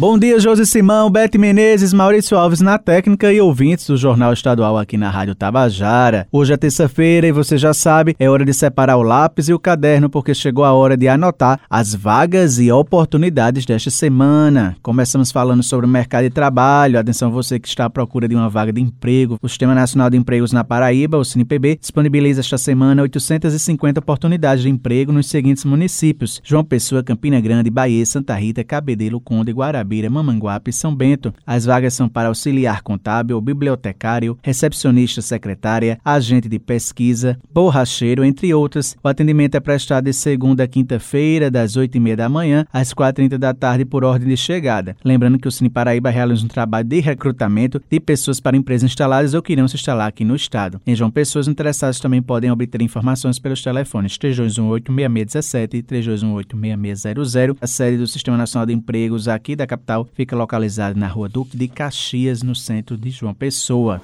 [0.00, 4.78] Bom dia, Josi Simão, Bete Menezes, Maurício Alves na técnica e ouvintes do Jornal Estadual
[4.78, 6.26] aqui na Rádio Tabajara.
[6.32, 9.58] Hoje é terça-feira e você já sabe, é hora de separar o lápis e o
[9.58, 14.74] caderno porque chegou a hora de anotar as vagas e oportunidades desta semana.
[14.80, 16.98] Começamos falando sobre o mercado de trabalho.
[16.98, 19.38] Atenção você que está à procura de uma vaga de emprego.
[19.42, 24.70] O Sistema Nacional de Empregos na Paraíba, o CNPB, disponibiliza esta semana 850 oportunidades de
[24.70, 30.70] emprego nos seguintes municípios: João Pessoa, Campina Grande, Bahia, Santa Rita, Cabedelo, Conde, Guarabira, Mamanguape
[30.70, 31.34] e São Bento.
[31.46, 38.96] As vagas são para auxiliar contábil, bibliotecário, recepcionista secretária, agente de pesquisa, borracheiro, entre outras.
[39.02, 43.52] O atendimento é prestado de segunda a quinta-feira, das 8h30 da manhã às 4h30 da
[43.52, 44.96] tarde, por ordem de chegada.
[45.04, 49.34] Lembrando que o Cine Paraíba realiza um trabalho de recrutamento de pessoas para empresas instaladas
[49.34, 50.80] ou que irão se instalar aqui no estado.
[50.86, 57.56] Em João Pessoas, interessados também podem obter informações pelos telefones 3218-6617 e 3218-6600.
[57.60, 61.28] A sede do Sistema Nacional de Empregos aqui da capital capital fica localizado na rua
[61.28, 64.00] Duque de Caxias, no centro de João Pessoa.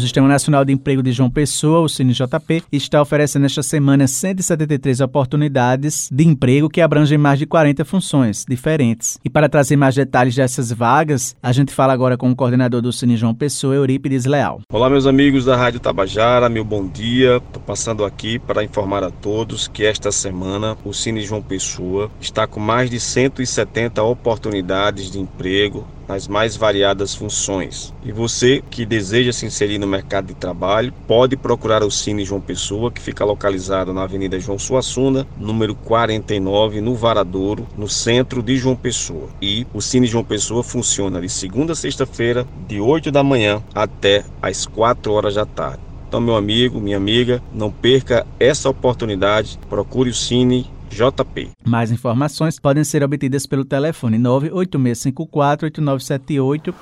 [0.00, 5.02] O Sistema Nacional de Emprego de João Pessoa, o CineJP, está oferecendo esta semana 173
[5.02, 9.18] oportunidades de emprego que abrangem mais de 40 funções diferentes.
[9.22, 12.90] E para trazer mais detalhes dessas vagas, a gente fala agora com o coordenador do
[12.94, 14.62] Cine João Pessoa, Eurípides Leal.
[14.72, 17.36] Olá, meus amigos da Rádio Tabajara, meu bom dia.
[17.36, 22.46] Estou passando aqui para informar a todos que esta semana o Cine João Pessoa está
[22.46, 27.94] com mais de 170 oportunidades de emprego nas mais variadas funções.
[28.02, 32.40] E você que deseja se inserir no mercado de trabalho, pode procurar o Cine João
[32.40, 38.56] Pessoa, que fica localizado na Avenida João Suassuna, número 49, no Varadouro, no centro de
[38.56, 39.28] João Pessoa.
[39.40, 44.24] E o Cine João Pessoa funciona de segunda a sexta-feira, de 8 da manhã até
[44.42, 45.78] às 4 horas da tarde.
[46.08, 49.60] Então, meu amigo, minha amiga, não perca essa oportunidade.
[49.68, 51.52] Procure o Cine JP.
[51.64, 56.74] Mais informações podem ser obtidas pelo telefone 986548978.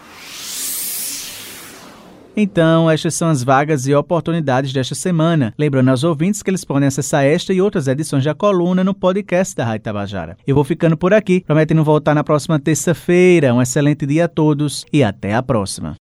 [2.40, 5.52] Então, estas são as vagas e oportunidades desta semana.
[5.58, 9.56] Lembrando aos ouvintes que eles podem acessar esta e outras edições da coluna no podcast
[9.56, 10.36] da Rádio Tabajara.
[10.46, 13.52] Eu vou ficando por aqui, prometendo voltar na próxima terça-feira.
[13.52, 15.96] Um excelente dia a todos e até a próxima.